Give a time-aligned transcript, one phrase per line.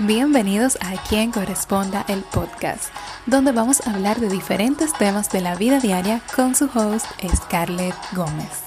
[0.00, 2.92] Bienvenidos a Quien Corresponda el podcast,
[3.26, 7.94] donde vamos a hablar de diferentes temas de la vida diaria con su host Scarlett
[8.12, 8.64] Gómez.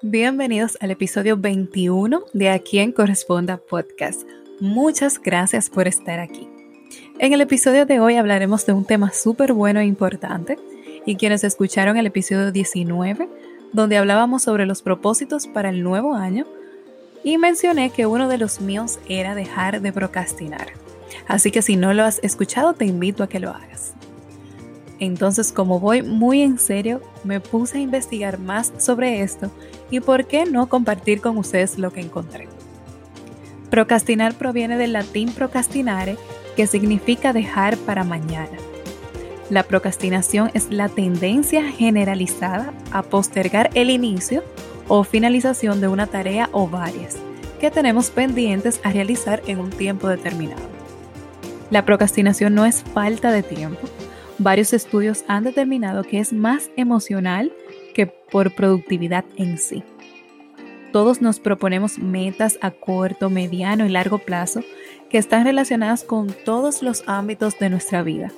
[0.00, 4.22] Bienvenidos al episodio 21 de A Quien Corresponda Podcast.
[4.60, 6.55] Muchas gracias por estar aquí.
[7.18, 10.58] En el episodio de hoy hablaremos de un tema súper bueno e importante
[11.06, 13.26] y quienes escucharon el episodio 19,
[13.72, 16.44] donde hablábamos sobre los propósitos para el nuevo año,
[17.24, 20.74] y mencioné que uno de los míos era dejar de procrastinar.
[21.26, 23.94] Así que si no lo has escuchado, te invito a que lo hagas.
[25.00, 29.50] Entonces, como voy muy en serio, me puse a investigar más sobre esto
[29.90, 32.46] y por qué no compartir con ustedes lo que encontré.
[33.70, 36.16] Procrastinar proviene del latín procrastinare,
[36.56, 38.58] que significa dejar para mañana.
[39.50, 44.42] La procrastinación es la tendencia generalizada a postergar el inicio
[44.88, 47.16] o finalización de una tarea o varias
[47.60, 50.62] que tenemos pendientes a realizar en un tiempo determinado.
[51.70, 53.88] La procrastinación no es falta de tiempo.
[54.38, 57.52] Varios estudios han determinado que es más emocional
[57.94, 59.82] que por productividad en sí.
[60.96, 64.62] Todos nos proponemos metas a corto, mediano y largo plazo
[65.10, 68.32] que están relacionadas con todos los ámbitos de nuestra vida.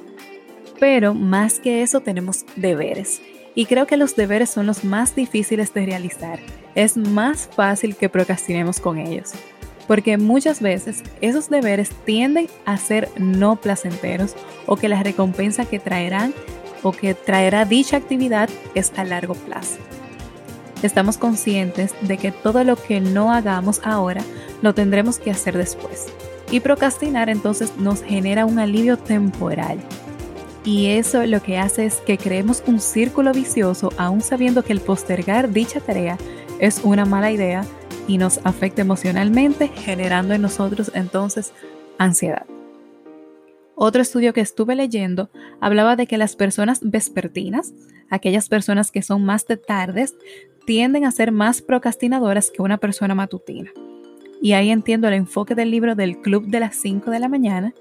[0.81, 3.23] Pero más que eso tenemos deberes.
[3.55, 6.41] Y creo que los deberes son los más difíciles de realizar.
[6.75, 9.31] Es más fácil que procrastinemos con ellos.
[9.87, 14.35] Porque muchas veces esos deberes tienden a ser no placenteros
[14.67, 16.35] o que la recompensa que traerán
[16.83, 19.79] o que traerá dicha actividad es a largo plazo.
[20.83, 24.23] Estamos conscientes de que todo lo que no hagamos ahora
[24.63, 26.07] lo tendremos que hacer después.
[26.51, 29.79] Y procrastinar entonces nos genera un alivio temporal.
[30.65, 34.81] Y eso lo que hace es que creemos un círculo vicioso aún sabiendo que el
[34.81, 36.19] postergar dicha tarea
[36.59, 37.65] es una mala idea
[38.07, 41.53] y nos afecta emocionalmente, generando en nosotros entonces
[41.99, 42.47] ansiedad.
[43.81, 45.31] Otro estudio que estuve leyendo
[45.61, 47.73] hablaba de que las personas vespertinas,
[48.11, 50.17] aquellas personas que son más de tardes,
[50.67, 53.71] tienden a ser más procrastinadoras que una persona matutina.
[54.43, 57.73] Y ahí entiendo el enfoque del libro del Club de las 5 de la mañana,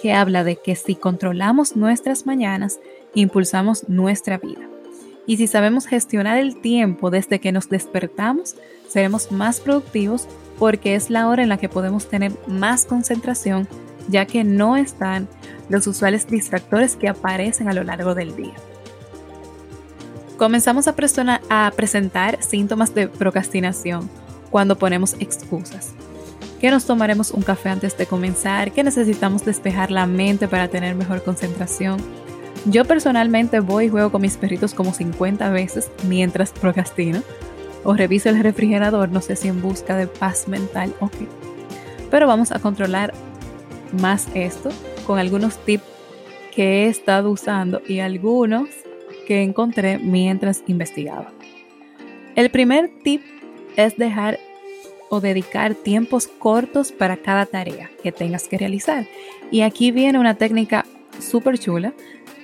[0.00, 2.80] que habla de que si controlamos nuestras mañanas,
[3.14, 4.66] impulsamos nuestra vida.
[5.26, 8.56] Y si sabemos gestionar el tiempo desde que nos despertamos,
[8.88, 10.26] seremos más productivos
[10.58, 13.68] porque es la hora en la que podemos tener más concentración,
[14.08, 15.28] ya que no están
[15.68, 18.54] los usuales distractores que aparecen a lo largo del día.
[20.36, 24.10] Comenzamos a, presentar síntomas de procrastinación
[24.50, 25.92] cuando ponemos excusas.
[26.60, 30.96] Que nos tomaremos un café antes de comenzar, que necesitamos despejar la mente para tener
[30.96, 32.00] mejor concentración.
[32.66, 37.22] Yo personalmente voy y juego con mis perritos como 50 veces mientras procrastino.
[37.84, 41.28] O reviso el refrigerador, no sé si en busca de paz mental o qué.
[42.10, 43.12] Pero vamos a controlar
[43.94, 44.70] más esto
[45.06, 45.84] con algunos tips
[46.54, 48.68] que he estado usando y algunos
[49.26, 51.32] que encontré mientras investigaba.
[52.36, 53.22] El primer tip
[53.76, 54.38] es dejar
[55.08, 59.06] o dedicar tiempos cortos para cada tarea que tengas que realizar.
[59.50, 60.84] Y aquí viene una técnica
[61.20, 61.92] súper chula,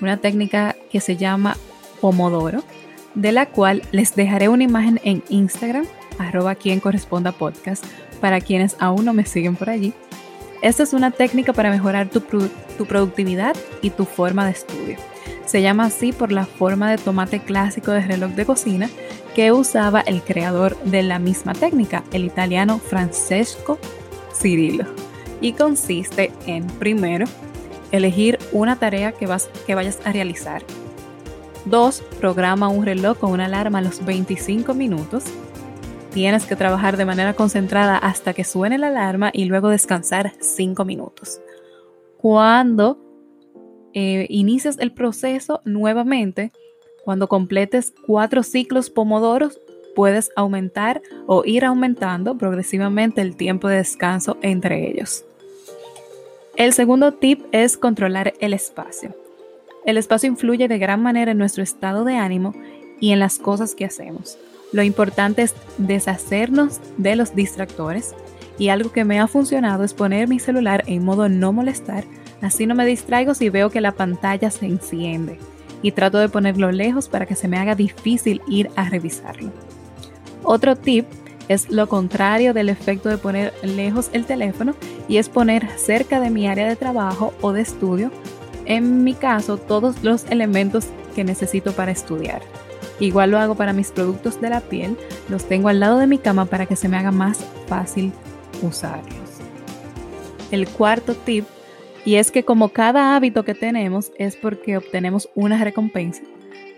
[0.01, 1.57] una técnica que se llama
[2.01, 2.63] Pomodoro,
[3.15, 5.87] de la cual les dejaré una imagen en Instagram,
[6.19, 7.85] arroba quien corresponda podcast,
[8.21, 9.93] para quienes aún no me siguen por allí.
[10.63, 14.99] Esta es una técnica para mejorar tu, tu productividad y tu forma de estudio.
[15.47, 18.91] Se llama así por la forma de tomate clásico de reloj de cocina
[19.35, 23.79] que usaba el creador de la misma técnica, el italiano Francesco
[24.35, 24.85] Cirillo.
[25.41, 27.25] Y consiste en, primero,
[27.91, 30.63] elegir una tarea que, vas, que vayas a realizar.
[31.65, 35.25] Dos, programa un reloj con una alarma a los 25 minutos.
[36.11, 40.85] Tienes que trabajar de manera concentrada hasta que suene la alarma y luego descansar 5
[40.85, 41.41] minutos.
[42.19, 42.99] Cuando
[43.95, 46.53] eh, el proceso nuevamente,
[47.05, 49.59] cuando completes cuatro ciclos pomodoros,
[49.95, 55.25] puedes aumentar o ir aumentando progresivamente el tiempo de descanso entre ellos.
[56.57, 59.15] El segundo tip es controlar el espacio.
[59.87, 62.53] El espacio influye de gran manera en nuestro estado de ánimo
[63.01, 64.39] y en las cosas que hacemos.
[64.73, 68.15] Lo importante es deshacernos de los distractores
[68.59, 72.05] y algo que me ha funcionado es poner mi celular en modo no molestar
[72.41, 75.39] Así no me distraigo si veo que la pantalla se enciende
[75.83, 79.51] y trato de ponerlo lejos para que se me haga difícil ir a revisarlo.
[80.43, 81.07] Otro tip
[81.49, 84.75] es lo contrario del efecto de poner lejos el teléfono
[85.09, 88.11] y es poner cerca de mi área de trabajo o de estudio
[88.67, 92.41] en mi caso, todos los elementos que necesito para estudiar.
[93.01, 94.97] Igual lo hago para mis productos de la piel,
[95.29, 98.13] los tengo al lado de mi cama para que se me haga más fácil
[98.63, 99.19] usarlos.
[100.51, 101.47] El cuarto tip,
[102.05, 106.23] y es que como cada hábito que tenemos es porque obtenemos una recompensa,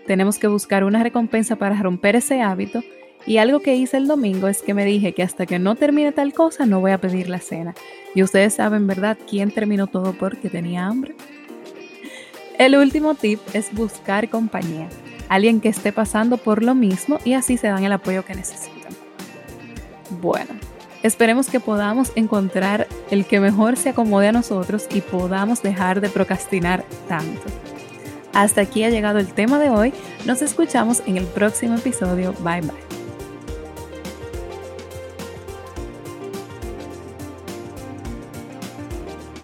[0.07, 2.81] tenemos que buscar una recompensa para romper ese hábito
[3.25, 6.11] y algo que hice el domingo es que me dije que hasta que no termine
[6.11, 7.73] tal cosa no voy a pedir la cena.
[8.13, 11.15] Y ustedes saben, ¿verdad?, quién terminó todo porque tenía hambre.
[12.59, 14.89] El último tip es buscar compañía,
[15.29, 18.93] alguien que esté pasando por lo mismo y así se dan el apoyo que necesitan.
[20.21, 20.51] Bueno,
[21.01, 26.09] esperemos que podamos encontrar el que mejor se acomode a nosotros y podamos dejar de
[26.09, 27.41] procrastinar tanto.
[28.33, 29.93] Hasta aquí ha llegado el tema de hoy.
[30.25, 32.33] Nos escuchamos en el próximo episodio.
[32.41, 32.92] Bye bye.